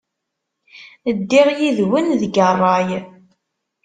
Ddiɣ 1.17 1.47
yid-wen 1.59 2.07
deg 2.21 2.33
ṛṛay. 2.53 2.89